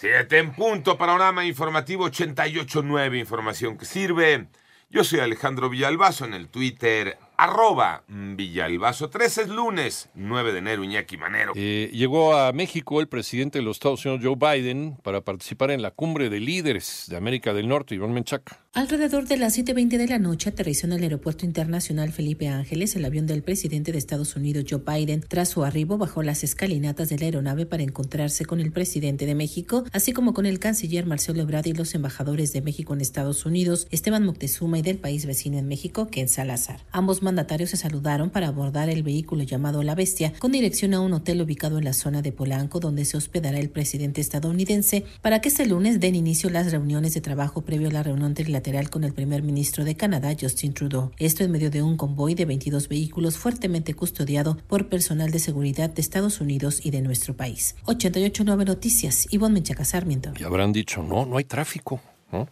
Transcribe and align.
Siete 0.00 0.38
en 0.38 0.54
punto, 0.54 0.96
panorama 0.96 1.44
informativo 1.44 2.08
88.9, 2.08 3.18
información 3.18 3.76
que 3.76 3.84
sirve. 3.84 4.46
Yo 4.88 5.04
soy 5.04 5.20
Alejandro 5.20 5.68
Villalbazo 5.68 6.24
en 6.24 6.32
el 6.32 6.48
Twitter 6.48 7.18
arroba 7.40 8.04
Villalbazo. 8.08 9.08
13 9.08 9.42
es 9.42 9.48
lunes, 9.48 10.10
9 10.14 10.52
de 10.52 10.58
enero, 10.58 10.84
Iñaki 10.84 11.16
Manero. 11.16 11.52
Eh, 11.56 11.90
llegó 11.92 12.36
a 12.36 12.52
México 12.52 13.00
el 13.00 13.08
presidente 13.08 13.58
de 13.58 13.64
los 13.64 13.76
Estados 13.76 14.04
Unidos, 14.04 14.24
Joe 14.24 14.36
Biden, 14.36 14.98
para 15.02 15.22
participar 15.22 15.70
en 15.70 15.80
la 15.80 15.90
cumbre 15.90 16.28
de 16.28 16.38
líderes 16.38 17.06
de 17.08 17.16
América 17.16 17.54
del 17.54 17.68
Norte, 17.68 17.94
Iván 17.94 18.12
Menchaca. 18.12 18.60
Alrededor 18.72 19.26
de 19.26 19.36
las 19.36 19.58
7.20 19.58 19.98
de 19.98 20.06
la 20.06 20.20
noche 20.20 20.50
aterrizó 20.50 20.86
en 20.86 20.92
el 20.92 21.02
aeropuerto 21.02 21.44
internacional 21.44 22.12
Felipe 22.12 22.46
Ángeles 22.46 22.94
el 22.94 23.04
avión 23.04 23.26
del 23.26 23.42
presidente 23.42 23.90
de 23.90 23.98
Estados 23.98 24.36
Unidos, 24.36 24.64
Joe 24.70 24.80
Biden. 24.86 25.24
Tras 25.26 25.48
su 25.48 25.64
arribo, 25.64 25.98
bajó 25.98 26.22
las 26.22 26.44
escalinatas 26.44 27.08
de 27.08 27.18
la 27.18 27.24
aeronave 27.24 27.66
para 27.66 27.82
encontrarse 27.82 28.44
con 28.44 28.60
el 28.60 28.70
presidente 28.70 29.26
de 29.26 29.34
México, 29.34 29.82
así 29.92 30.12
como 30.12 30.34
con 30.34 30.46
el 30.46 30.60
canciller 30.60 31.04
Marcelo 31.04 31.42
Ebrard 31.42 31.66
y 31.66 31.72
los 31.72 31.96
embajadores 31.96 32.52
de 32.52 32.62
México 32.62 32.94
en 32.94 33.00
Estados 33.00 33.44
Unidos, 33.44 33.88
Esteban 33.90 34.24
Moctezuma 34.24 34.78
y 34.78 34.82
del 34.82 34.98
país 34.98 35.26
vecino 35.26 35.58
en 35.58 35.66
México, 35.66 36.06
Ken 36.06 36.28
Salazar. 36.28 36.80
Ambos 36.92 37.22
mandatarios 37.30 37.70
se 37.70 37.76
saludaron 37.76 38.30
para 38.30 38.48
abordar 38.48 38.88
el 38.88 39.04
vehículo 39.04 39.44
llamado 39.44 39.84
La 39.84 39.94
Bestia 39.94 40.32
con 40.40 40.50
dirección 40.50 40.94
a 40.94 41.00
un 41.00 41.12
hotel 41.12 41.40
ubicado 41.40 41.78
en 41.78 41.84
la 41.84 41.92
zona 41.92 42.22
de 42.22 42.32
Polanco 42.32 42.80
donde 42.80 43.04
se 43.04 43.16
hospedará 43.16 43.60
el 43.60 43.70
presidente 43.70 44.20
estadounidense 44.20 45.04
para 45.22 45.40
que 45.40 45.48
este 45.48 45.64
lunes 45.64 46.00
den 46.00 46.16
inicio 46.16 46.50
las 46.50 46.72
reuniones 46.72 47.14
de 47.14 47.20
trabajo 47.20 47.62
previo 47.62 47.88
a 47.88 47.92
la 47.92 48.02
reunión 48.02 48.34
trilateral 48.34 48.90
con 48.90 49.04
el 49.04 49.12
primer 49.12 49.44
ministro 49.44 49.84
de 49.84 49.94
Canadá, 49.94 50.34
Justin 50.38 50.74
Trudeau. 50.74 51.12
Esto 51.18 51.44
en 51.44 51.52
medio 51.52 51.70
de 51.70 51.84
un 51.84 51.96
convoy 51.96 52.34
de 52.34 52.46
22 52.46 52.88
vehículos 52.88 53.38
fuertemente 53.38 53.94
custodiado 53.94 54.56
por 54.66 54.88
personal 54.88 55.30
de 55.30 55.38
seguridad 55.38 55.88
de 55.88 56.00
Estados 56.00 56.40
Unidos 56.40 56.84
y 56.84 56.90
de 56.90 57.00
nuestro 57.00 57.36
país. 57.36 57.76
889 57.84 58.64
Noticias, 58.64 59.28
Ivonne 59.30 59.54
Menchaca 59.54 59.84
Sarmiento. 59.84 60.32
Y 60.36 60.42
habrán 60.42 60.72
dicho, 60.72 61.04
no, 61.04 61.26
no 61.26 61.36
hay 61.36 61.44
tráfico. 61.44 62.00
¿no? 62.32 62.48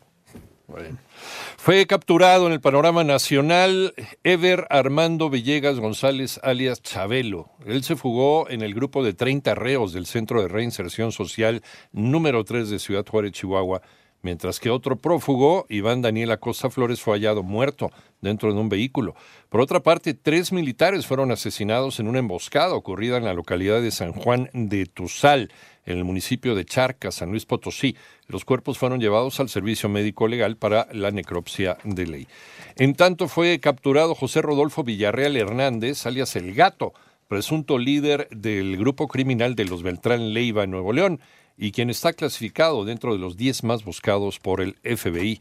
Bueno. 0.68 0.98
Fue 1.68 1.86
capturado 1.86 2.46
en 2.46 2.54
el 2.54 2.62
panorama 2.62 3.04
nacional 3.04 3.92
Ever 4.24 4.66
Armando 4.70 5.28
Villegas 5.28 5.78
González, 5.78 6.40
alias 6.42 6.80
Chabelo. 6.80 7.50
Él 7.66 7.84
se 7.84 7.94
fugó 7.94 8.48
en 8.48 8.62
el 8.62 8.72
grupo 8.72 9.04
de 9.04 9.12
30 9.12 9.54
reos 9.54 9.92
del 9.92 10.06
Centro 10.06 10.40
de 10.40 10.48
Reinserción 10.48 11.12
Social 11.12 11.62
número 11.92 12.42
3 12.42 12.70
de 12.70 12.78
Ciudad 12.78 13.04
Juárez, 13.06 13.32
Chihuahua, 13.32 13.82
mientras 14.22 14.60
que 14.60 14.70
otro 14.70 14.96
prófugo, 14.96 15.66
Iván 15.68 16.02
Daniel 16.02 16.32
Acosta 16.32 16.70
Flores, 16.70 17.00
fue 17.00 17.14
hallado 17.14 17.42
muerto 17.42 17.90
dentro 18.20 18.52
de 18.52 18.60
un 18.60 18.68
vehículo. 18.68 19.14
Por 19.48 19.60
otra 19.60 19.80
parte, 19.80 20.14
tres 20.14 20.52
militares 20.52 21.06
fueron 21.06 21.30
asesinados 21.30 22.00
en 22.00 22.08
una 22.08 22.18
emboscada 22.18 22.74
ocurrida 22.74 23.16
en 23.16 23.24
la 23.24 23.34
localidad 23.34 23.80
de 23.80 23.90
San 23.90 24.12
Juan 24.12 24.50
de 24.52 24.86
Tuzal, 24.86 25.50
en 25.86 25.98
el 25.98 26.04
municipio 26.04 26.54
de 26.54 26.64
Charcas, 26.66 27.16
San 27.16 27.30
Luis 27.30 27.46
Potosí. 27.46 27.96
Los 28.26 28.44
cuerpos 28.44 28.76
fueron 28.76 29.00
llevados 29.00 29.40
al 29.40 29.48
servicio 29.48 29.88
médico 29.88 30.28
legal 30.28 30.56
para 30.56 30.86
la 30.92 31.10
necropsia 31.10 31.78
de 31.84 32.06
ley. 32.06 32.28
En 32.76 32.94
tanto 32.94 33.26
fue 33.26 33.58
capturado 33.58 34.14
José 34.14 34.42
Rodolfo 34.42 34.84
Villarreal 34.84 35.36
Hernández, 35.36 36.04
alias 36.04 36.36
El 36.36 36.54
Gato, 36.54 36.92
presunto 37.28 37.78
líder 37.78 38.28
del 38.30 38.76
grupo 38.76 39.06
criminal 39.06 39.54
de 39.54 39.66
los 39.66 39.82
Beltrán 39.82 40.32
Leiva 40.32 40.64
en 40.64 40.70
Nuevo 40.70 40.92
León 40.92 41.20
y 41.56 41.72
quien 41.72 41.90
está 41.90 42.12
clasificado 42.12 42.84
dentro 42.84 43.12
de 43.12 43.18
los 43.18 43.36
10 43.36 43.64
más 43.64 43.84
buscados 43.84 44.38
por 44.38 44.60
el 44.60 44.76
FBI. 44.82 45.40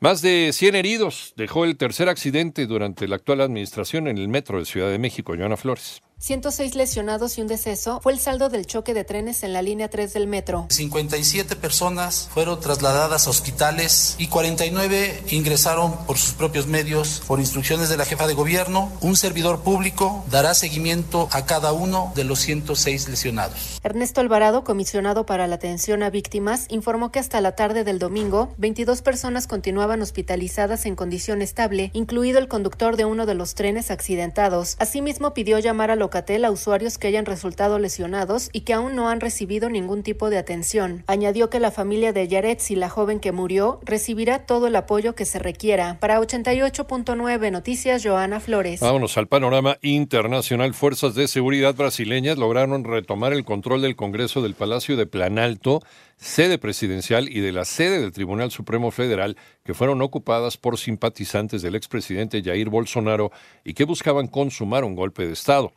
Más 0.00 0.22
de 0.22 0.50
100 0.52 0.76
heridos 0.76 1.34
dejó 1.36 1.64
el 1.64 1.76
tercer 1.76 2.08
accidente 2.08 2.66
durante 2.66 3.06
la 3.06 3.16
actual 3.16 3.42
administración 3.42 4.08
en 4.08 4.16
el 4.16 4.28
metro 4.28 4.58
de 4.58 4.64
Ciudad 4.64 4.90
de 4.90 4.98
México, 4.98 5.34
Joana 5.36 5.58
Flores. 5.58 6.02
106 6.20 6.74
lesionados 6.74 7.38
y 7.38 7.40
un 7.40 7.46
deceso 7.46 7.98
fue 8.02 8.12
el 8.12 8.18
saldo 8.18 8.50
del 8.50 8.66
choque 8.66 8.92
de 8.92 9.04
trenes 9.04 9.42
en 9.42 9.54
la 9.54 9.62
línea 9.62 9.88
3 9.88 10.12
del 10.12 10.26
metro. 10.26 10.66
57 10.68 11.56
personas 11.56 12.28
fueron 12.30 12.60
trasladadas 12.60 13.26
a 13.26 13.30
hospitales 13.30 14.16
y 14.18 14.26
49 14.26 15.22
ingresaron 15.30 15.96
por 16.06 16.18
sus 16.18 16.34
propios 16.34 16.66
medios 16.66 17.22
por 17.26 17.40
instrucciones 17.40 17.88
de 17.88 17.96
la 17.96 18.04
jefa 18.04 18.26
de 18.26 18.34
gobierno. 18.34 18.92
Un 19.00 19.16
servidor 19.16 19.62
público 19.62 20.22
dará 20.30 20.52
seguimiento 20.52 21.30
a 21.32 21.46
cada 21.46 21.72
uno 21.72 22.12
de 22.14 22.24
los 22.24 22.40
106 22.40 23.08
lesionados. 23.08 23.80
Ernesto 23.82 24.20
Alvarado, 24.20 24.62
comisionado 24.62 25.24
para 25.24 25.46
la 25.46 25.54
atención 25.54 26.02
a 26.02 26.10
víctimas, 26.10 26.66
informó 26.68 27.10
que 27.12 27.18
hasta 27.18 27.40
la 27.40 27.56
tarde 27.56 27.82
del 27.82 27.98
domingo 27.98 28.52
22 28.58 29.00
personas 29.00 29.46
continuaban 29.46 30.02
hospitalizadas 30.02 30.84
en 30.84 30.96
condición 30.96 31.40
estable, 31.40 31.90
incluido 31.94 32.38
el 32.38 32.48
conductor 32.48 32.98
de 32.98 33.06
uno 33.06 33.24
de 33.24 33.34
los 33.34 33.54
trenes 33.54 33.90
accidentados. 33.90 34.76
Asimismo 34.78 35.32
pidió 35.32 35.58
llamar 35.58 35.90
a 35.90 35.96
A 36.12 36.50
usuarios 36.50 36.98
que 36.98 37.06
hayan 37.06 37.24
resultado 37.24 37.78
lesionados 37.78 38.50
y 38.52 38.60
que 38.62 38.72
aún 38.72 38.94
no 38.94 39.08
han 39.08 39.20
recibido 39.20 39.68
ningún 39.68 40.02
tipo 40.02 40.28
de 40.28 40.38
atención. 40.38 41.04
Añadió 41.06 41.50
que 41.50 41.60
la 41.60 41.70
familia 41.70 42.12
de 42.12 42.26
Yaretz 42.26 42.70
y 42.70 42.76
la 42.76 42.88
joven 42.88 43.20
que 43.20 43.32
murió 43.32 43.80
recibirá 43.84 44.46
todo 44.46 44.66
el 44.66 44.76
apoyo 44.76 45.14
que 45.14 45.24
se 45.24 45.38
requiera. 45.38 45.98
Para 46.00 46.20
88.9 46.20 47.52
Noticias, 47.52 48.02
Joana 48.04 48.40
Flores. 48.40 48.80
Vámonos 48.80 49.16
al 49.18 49.28
panorama 49.28 49.78
internacional. 49.82 50.74
Fuerzas 50.74 51.14
de 51.14 51.28
seguridad 51.28 51.74
brasileñas 51.74 52.38
lograron 52.38 52.84
retomar 52.84 53.32
el 53.32 53.44
control 53.44 53.82
del 53.82 53.96
Congreso 53.96 54.42
del 54.42 54.54
Palacio 54.54 54.96
de 54.96 55.06
Planalto, 55.06 55.82
sede 56.16 56.58
presidencial 56.58 57.28
y 57.28 57.40
de 57.40 57.52
la 57.52 57.64
sede 57.64 58.00
del 58.00 58.12
Tribunal 58.12 58.50
Supremo 58.50 58.90
Federal, 58.90 59.36
que 59.64 59.74
fueron 59.74 60.02
ocupadas 60.02 60.56
por 60.56 60.78
simpatizantes 60.78 61.62
del 61.62 61.74
expresidente 61.74 62.42
Jair 62.42 62.68
Bolsonaro 62.68 63.30
y 63.64 63.74
que 63.74 63.84
buscaban 63.84 64.26
consumar 64.26 64.84
un 64.84 64.94
golpe 64.94 65.26
de 65.26 65.32
Estado. 65.32 65.72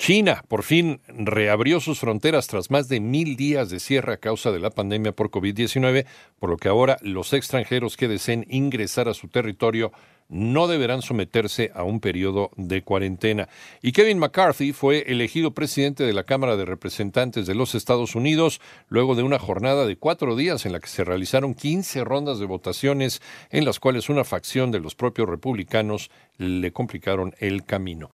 China 0.00 0.42
por 0.48 0.62
fin 0.62 1.02
reabrió 1.08 1.78
sus 1.78 2.00
fronteras 2.00 2.46
tras 2.46 2.70
más 2.70 2.88
de 2.88 3.00
mil 3.00 3.36
días 3.36 3.68
de 3.68 3.78
cierre 3.78 4.14
a 4.14 4.16
causa 4.16 4.50
de 4.50 4.58
la 4.58 4.70
pandemia 4.70 5.12
por 5.12 5.30
COVID-19, 5.30 6.06
por 6.38 6.48
lo 6.48 6.56
que 6.56 6.70
ahora 6.70 6.96
los 7.02 7.34
extranjeros 7.34 7.98
que 7.98 8.08
deseen 8.08 8.46
ingresar 8.48 9.10
a 9.10 9.14
su 9.14 9.28
territorio 9.28 9.92
no 10.30 10.68
deberán 10.68 11.02
someterse 11.02 11.70
a 11.74 11.84
un 11.84 12.00
periodo 12.00 12.50
de 12.56 12.80
cuarentena. 12.80 13.50
Y 13.82 13.92
Kevin 13.92 14.18
McCarthy 14.18 14.72
fue 14.72 15.04
elegido 15.06 15.50
presidente 15.50 16.04
de 16.04 16.14
la 16.14 16.24
Cámara 16.24 16.56
de 16.56 16.64
Representantes 16.64 17.46
de 17.46 17.54
los 17.54 17.74
Estados 17.74 18.14
Unidos 18.14 18.62
luego 18.88 19.14
de 19.14 19.22
una 19.22 19.38
jornada 19.38 19.84
de 19.84 19.96
cuatro 19.96 20.34
días 20.34 20.64
en 20.64 20.72
la 20.72 20.80
que 20.80 20.88
se 20.88 21.04
realizaron 21.04 21.52
15 21.52 22.04
rondas 22.04 22.38
de 22.38 22.46
votaciones 22.46 23.20
en 23.50 23.66
las 23.66 23.78
cuales 23.78 24.08
una 24.08 24.24
facción 24.24 24.70
de 24.70 24.80
los 24.80 24.94
propios 24.94 25.28
republicanos 25.28 26.10
le 26.38 26.72
complicaron 26.72 27.34
el 27.38 27.66
camino. 27.66 28.08